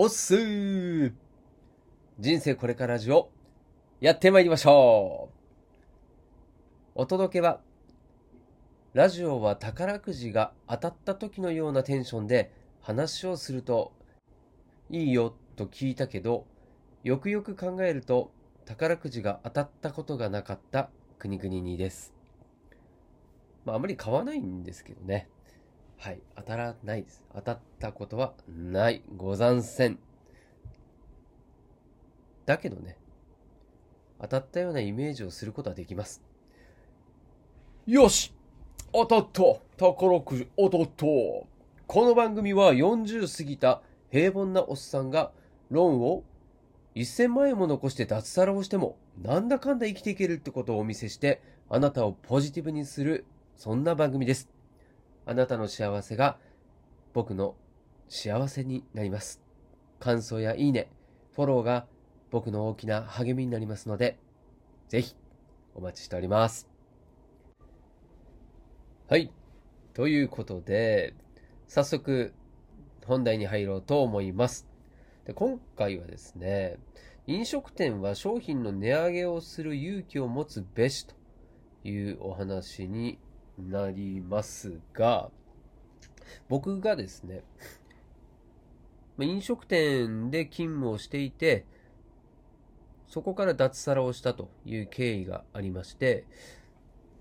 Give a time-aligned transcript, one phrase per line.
[0.00, 1.12] おっすー
[2.20, 3.30] 人生これからラジオ、
[4.00, 5.28] やってまいりましょ
[6.94, 7.58] うお届けは、
[8.94, 13.90] ラジオは宝くじが当たった時のようなテンションで話をすると
[14.88, 16.46] いいよと聞いたけど、
[17.02, 18.30] よくよく考えると
[18.66, 22.14] 宝くじが当たったことがなかった国々にです。
[23.64, 25.28] まあ、あまり買わないんですけどね。
[25.98, 27.22] はい、当たらないです。
[27.34, 29.02] 当たったことはない。
[29.16, 29.98] ござんせん。
[32.46, 32.96] だけどね、
[34.20, 36.22] 当たったようなイメージをすることはできます。
[37.86, 38.32] よし
[38.92, 39.42] 当たった
[39.76, 41.48] 宝くじ当たったこ
[41.88, 43.80] の番組は40過ぎた
[44.10, 45.32] 平凡なおっさんが
[45.70, 46.22] ローンを
[46.94, 53.24] 1000万円も残して脱サラをしてもなんだかんだ生きていけるってことをお見せしてあなたをポジティブにする
[53.56, 54.57] そんな番組です。
[55.28, 56.38] あなたの幸せが
[57.12, 57.54] 僕の
[58.08, 59.42] 幸せになります。
[60.00, 60.90] 感想やいいね、
[61.34, 61.86] フォローが
[62.30, 64.18] 僕の大きな励みになりますので、
[64.88, 65.14] ぜひ
[65.74, 66.66] お待ちしております。
[69.06, 69.30] はい。
[69.92, 71.12] ということで、
[71.66, 72.32] 早速
[73.04, 74.66] 本題に入ろうと思います。
[75.26, 76.78] で今回はですね、
[77.26, 81.14] 飲食店は商品の値上げをする勇気を持つべしと
[81.84, 83.18] いうお話に
[83.58, 85.30] なりますが、
[86.48, 87.42] 僕がですね、
[89.18, 91.64] 飲食店で勤務をしていて、
[93.08, 96.24] そこから脱サラをしたという経緯がありまして、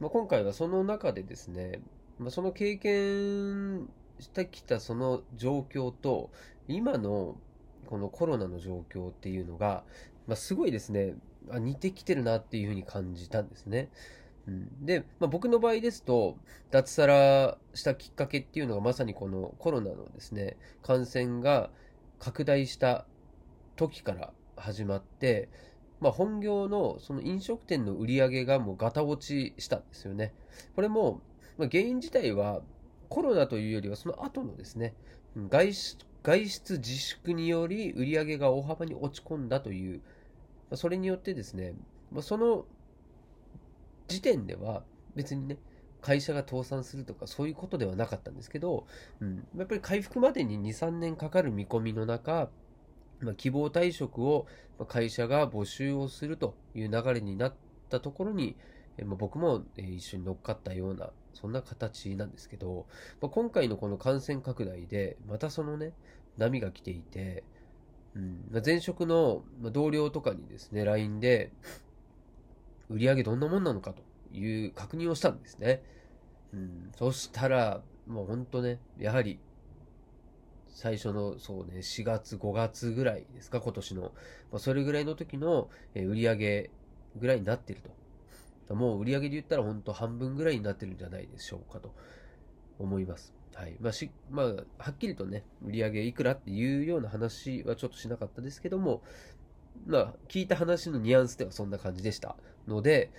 [0.00, 1.80] まあ、今回はその中でですね、
[2.18, 6.30] まあ、その経験してきたその状況と、
[6.68, 7.36] 今の
[7.86, 9.84] このコロナの状況っていうのが、
[10.26, 11.14] まあ、すごいですね、
[11.50, 13.88] あ似てきてるなっていうふうに感じたんですね。
[14.80, 16.38] で、まあ、僕の場合ですと、
[16.70, 21.70] 脱サラしたきっかけっていうのがまさにこのコロナのですね、感染が
[22.18, 23.06] 拡大した
[23.74, 25.48] 時から始まって、
[26.00, 30.32] まあ、本業のその飲食店の売り上げがもうガタ落ちしたんですよね。
[30.74, 31.22] これも、
[31.58, 32.60] まあ、原因自体は
[33.08, 34.94] コロナというよりはその後のですね、
[35.48, 41.74] 外出外出自粛により売り上げが大幅に落ち込んだという、まあそれによってですね、
[42.10, 42.66] まあ、その
[44.08, 44.82] 時点では
[45.14, 45.58] 別にね、
[46.00, 48.86] 会社が倒産するとかそういうことではなかったんですけど、
[49.20, 52.48] うん、やっぱり回復までに2、3年かかる見込みの中、
[53.20, 54.46] まあ、希望退職を
[54.88, 57.54] 会社が募集をするという流れになっ
[57.88, 58.56] たところに、
[59.04, 62.86] まあ僕も一緒に乗っかったような、そんな形なんですけど、
[63.20, 65.92] まあ今回のこの感染拡大で、またそのね、
[66.36, 67.44] 波が来ていて、
[68.14, 68.62] うん。
[68.64, 71.52] 前職の同僚とかにですね、LINE で、
[72.88, 74.02] 売り上げどんなもんなのかと
[74.34, 75.82] いう確認をしたんですね。
[76.52, 79.40] うん、そしたら、もう本当ね、やはり、
[80.68, 84.02] 最初の、そうね、4月、5月ぐらいですか、今年の。
[84.02, 84.10] ま
[84.56, 86.70] あ、それぐらいの時のえー売り上げ
[87.16, 88.74] ぐらいになっていると。
[88.74, 91.94] もう売り上げで言ったら本当半分ぐらいになってるんじゃないでしょうかと
[92.78, 93.32] 思います。
[93.54, 93.76] はい。
[93.80, 99.02] まあし、まあ、はっきりとね、売り上げいくらっていうような話はちょっとしなかったですけども、
[99.86, 102.36] まあ、聞いた話のニュアンスではそんな感じでした。
[102.66, 103.10] ので、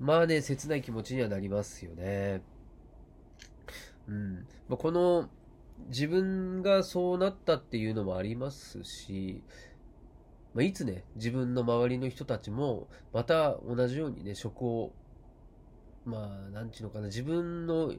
[0.00, 2.42] まあね、切ない気持ちにはなりますよね。
[4.08, 4.46] うん。
[4.68, 5.28] まあ、この、
[5.88, 9.42] 自分がそうなったっていうのもありますし、
[10.54, 14.92] まあ、いつね、自分の周りの人たちも、また同じようにね、職を、
[16.04, 17.92] まあ、なんちゅうのかな、自分の、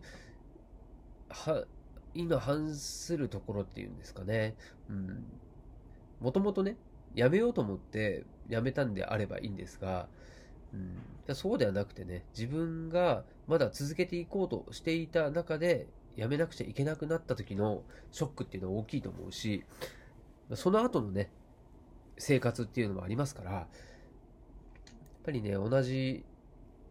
[1.30, 1.66] は、
[2.14, 4.56] 意の反するところっていうんですかね。
[4.90, 5.26] うん。
[6.22, 6.78] もともとね、
[7.14, 10.08] 辞めようと思って辞めたんであればいいんですが、
[11.28, 15.88] うん、そうではなくてね、自分がまだ続けていこうとしていた中で、
[16.18, 19.66] 辞めなくちゃいけなくなった時のショックっていうのは大きいと思うし、
[20.54, 21.30] その後のね、
[22.18, 23.66] 生活っていうのもありますから、やっ
[25.24, 26.24] ぱりね、同じ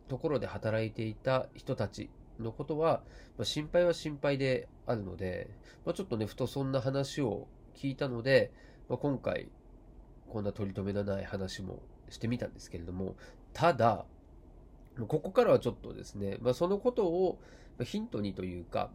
[0.08, 3.02] ところで働いていた人たちのことは、
[3.38, 5.50] まあ、心配は心配であるので、
[5.84, 8.52] まあ、ちょっとね、ふとそんな話を聞いたので、
[8.88, 9.48] まあ、今回、
[10.28, 11.80] こんな取り留めのない話も
[12.10, 13.16] してみたんですけれども、
[13.54, 14.04] ただ、
[15.08, 17.38] ここからはちょっとですね、まあ、そのことを
[17.82, 18.90] ヒントにというか、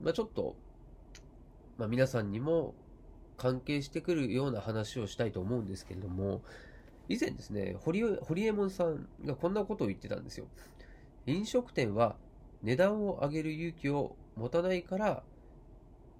[0.00, 0.56] まあ、ちょっと、
[1.76, 2.74] まあ、皆さんにも
[3.36, 6.42] 関係してくるような話をしたいと思うんですけれども、
[7.08, 10.46] 以前ですね、堀江堀江門さんがこんなことを言ってたんですよ。
[11.26, 12.16] 飲食店は
[12.62, 15.22] 値段を上げる勇気を持たないから、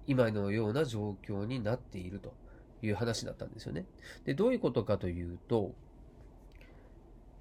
[0.05, 2.33] 今のような状況になっていると
[2.81, 3.85] いう話だったんですよね。
[4.25, 5.73] で、どういうことかというと、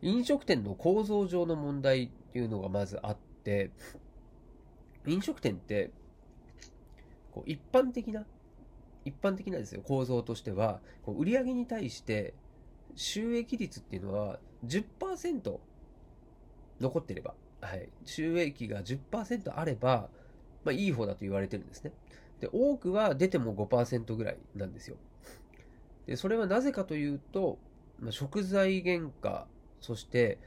[0.07, 3.71] 飲食店の構造上の問題っていうのがまずあって、
[5.07, 5.91] 飲食店って、
[7.33, 8.25] こう一般的な
[9.05, 12.35] 一般的なですよ、構造としては、こう売上に対して
[12.95, 15.59] 収益率っていうのは10%
[16.81, 20.09] 残ってれば、はい、収益が10%あれば、
[20.65, 21.93] まあ、いい方だと言われてるんですね。
[22.41, 24.97] で、多くは出ても5%ぐらいなんですよ。
[26.07, 27.59] で、それはなぜかというと、
[27.99, 29.47] まあ、食材原価、
[29.87, 30.41] そして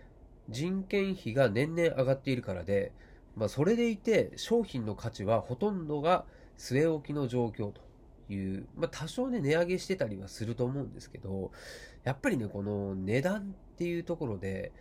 [0.50, 2.92] 人件費が年々上がっているからで、
[3.38, 6.26] まあ、それでいて商品の価値はほとんどが
[6.58, 7.80] 据え置きの状況と
[8.34, 11.52] いう、まあ、多少ね、値上げしてたりはすると思うんですけど、
[12.04, 14.74] やっぱりね、この値段っていうところで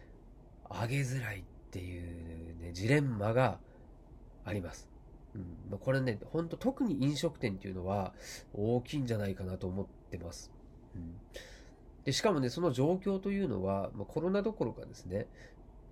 [0.69, 3.61] 上げづらいっていうね、ジレンマが
[4.45, 4.89] あります。
[5.71, 8.13] うん、これね、ほんと特に飲食店っていうのは
[8.55, 10.51] 大きいんじゃないかなと思ってます。
[10.97, 11.15] うん、
[12.09, 15.27] でしかもね、その状況というのは、まあ、コロナどころかですね、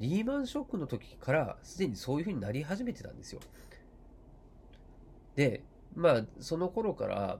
[0.01, 3.41] リーマンショックの時からすでにそういう風になり始めてたんですよ。
[5.35, 5.63] で、
[5.95, 7.39] まあ、その頃から、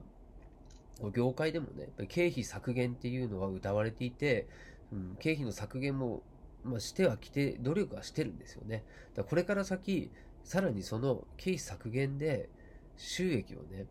[1.11, 4.47] 業界でもね、経費削減っていうのは謳われていて、
[4.93, 6.21] うん、経費の削減も、
[6.63, 8.83] まあ、してはきて、努力はしてるんですよね。
[9.15, 10.11] だこれから先、
[10.43, 12.47] さらにその経費削減で
[12.95, 13.87] 収益をね、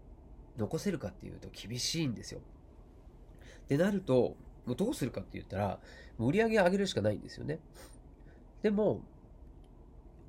[0.57, 2.41] 残せるかっていうと厳しいんですよ。
[3.67, 4.37] でなると、
[4.67, 5.79] もうどうするかって言ったら、
[6.19, 7.61] 売り上げ上げるしかないんですよね。
[8.63, 9.01] でも、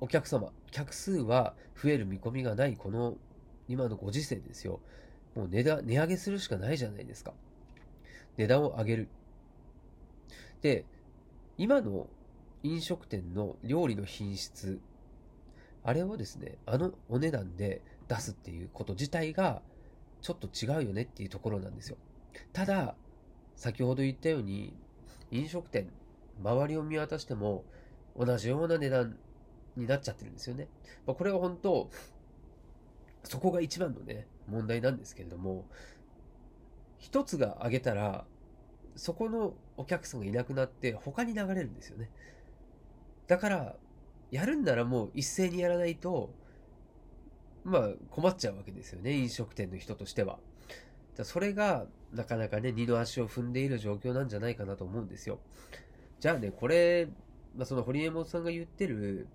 [0.00, 3.16] お客様、客数は増える見込みがないこの
[3.66, 4.80] 今のご時世ですよ。
[5.34, 7.34] もう値段、値上げするしかないじゃないですか。
[8.36, 9.08] 値段を上げる。
[10.62, 10.84] で、
[11.56, 12.08] 今の
[12.62, 14.80] 飲食店の料理の品質、
[15.82, 19.62] あれをですね、あのお値段で出すっていうこと自体が、
[20.20, 21.96] ちょっと違うよねっていうところなんですよ。
[22.52, 22.94] ただ、
[23.58, 24.72] 先ほど言ったように、
[25.32, 25.88] 飲食店、
[26.40, 27.64] 周りを見渡しても、
[28.16, 29.18] 同じような値段
[29.76, 30.68] になっちゃってるんですよね。
[31.04, 31.90] まあ、これは本当、
[33.24, 35.66] そこが一番のね、問題なんですけれども、
[36.98, 38.26] 一つが上げたら、
[38.94, 42.10] そこのお客さんがいなくなって他に流れるんですよね。
[43.26, 43.76] だから、
[44.30, 46.32] やるんならもう一斉にやらないと、
[47.64, 50.38] まあ困っちゃうわけですよね、飲食店の人としては。
[51.24, 55.38] それがなかなかね、二の足を踏んでいる状況なんじゃないかなと思うんですよ。
[56.20, 57.08] じゃあね、これ、
[57.56, 59.26] まあ、その堀江門さんが言ってる、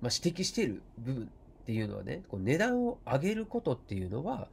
[0.00, 4.48] まあ、指摘してる部分っていうのはね、こう値段を上げることっていうのは、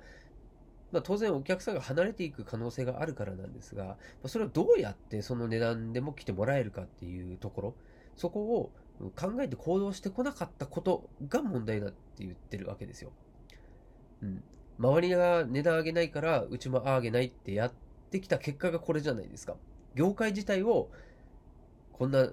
[0.92, 7.76] まあ、当然お客さんが離れていく可能性があるからなんですが、ま、それをどうやってその値段でも来てもらえるかっていうところ、
[8.16, 8.72] そこを
[9.16, 13.12] 考えて行動してこなかったことが問題だって言ってるわけですよ。
[14.22, 14.44] うん。
[14.80, 17.74] 周りが値段上げないから、うちも上げないってやっ
[18.12, 19.56] てきた結果がこれじゃないですか。
[19.96, 20.90] 業界自体を
[21.94, 22.30] こんな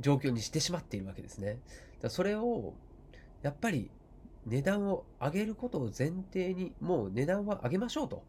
[0.00, 1.58] 状況にしてしまっているわけですね。
[2.00, 2.74] だそれを、
[3.42, 3.90] やっぱり
[4.46, 8.24] 値段を上げることを前提に、もう値段は上げましょうと。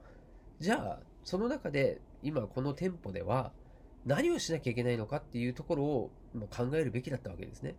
[0.60, 3.52] じゃあ、その中で今この店舗では
[4.06, 6.12] 何をしなきゃいけないのかっていうところを
[6.50, 7.76] 考えるべきだったわけですね。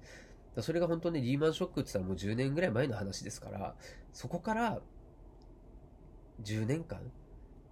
[0.61, 3.75] それが本当にリーマンショックって言ったらもう10年ぐらい前の話ですから、
[4.12, 4.81] そこから
[6.43, 7.01] 10年間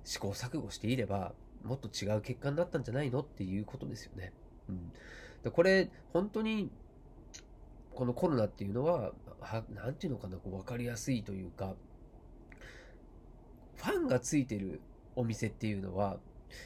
[0.04, 1.32] 試行錯誤していれば、
[1.64, 4.32] もっと違う結果になったんじゃないのっていうことですよね。
[4.68, 4.92] うん。
[5.42, 6.70] でこれ、本当に、
[7.94, 11.74] このコロナっていうのは、はなんていうのかな、こう分かりやすいというか、
[13.76, 14.80] ファンがついてる
[15.14, 16.18] お店っていうのは、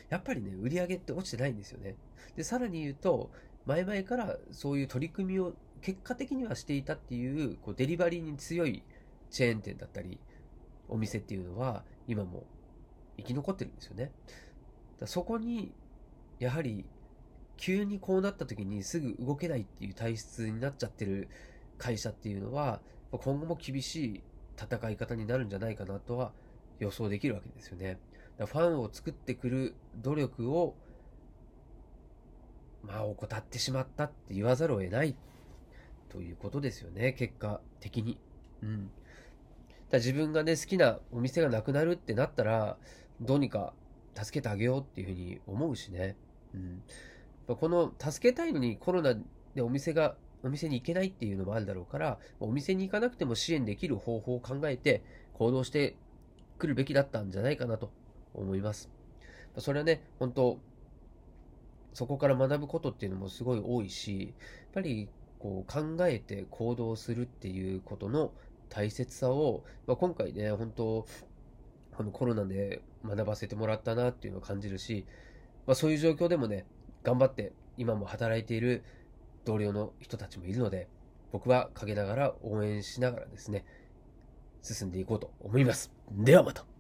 [0.09, 1.97] やっぱりね、売り上げって落ちてないんですよね。
[2.37, 3.31] で、さらに言うと、
[3.67, 8.83] 前々からそういう取り組みを結果的にはしていたっていう、こうデリバリーに強い
[9.31, 10.19] チェーン店だったり、
[10.89, 12.45] お店っていうのは、今も
[13.17, 14.13] 生き残ってるんですよね。
[15.01, 15.73] だそこに、
[16.39, 16.85] やはり、
[17.57, 21.29] 急にこうなった時にすぐ動けないっていう体質になっちゃってる
[21.79, 22.81] 会社っていうのは、
[23.11, 24.23] 今後も厳しい
[24.57, 26.33] 戦い方になるんじゃないかなとは
[26.81, 27.99] 予想できるわけですよね。
[28.39, 30.75] だファンを作ってくる努力を、
[32.83, 35.17] まあ、怠ってしまったって言わざるを得ない
[36.09, 38.19] ということですよね、結果的に。
[38.63, 38.91] うん。
[39.91, 42.77] だ自分がね、好きなお店がなくなるってなったら、
[43.21, 43.73] どうにか
[44.15, 46.17] 助けてあげようっていうふうに思うしね。
[46.55, 46.83] うん。
[47.55, 49.15] この助けたいのにコロナ
[49.55, 55.03] でお店が、お店に行けないっていうのもあるだろうから、お店に行かなくても支援できる方法を考えて
[55.35, 55.97] 行動して
[56.59, 57.91] くるべきだったんじゃないかなと
[58.35, 58.91] 思います。
[59.59, 60.59] それはね、本当
[61.95, 64.31] そこから学ぶことっていうのもすごい多いし、やっ
[64.75, 65.09] ぱり
[65.39, 68.33] こう考えて行動するっていうことの
[68.69, 71.07] 大切さを、まあ、今回ね、本当
[71.97, 75.07] このコロナで学ばせてもらったなっていうのを感じるし、
[75.67, 76.67] まあ、そういう状況でもね、
[77.03, 78.85] 頑張って今も働いている
[79.45, 80.89] 同僚の人たちもいるので、
[81.33, 83.65] 僕は陰ながら応援しながらですね、
[84.63, 85.93] 進んでいこうと思います。
[86.11, 86.76] ではまた。